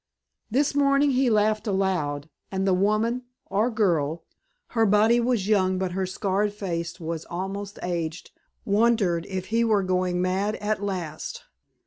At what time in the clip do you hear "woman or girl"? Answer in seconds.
2.73-4.23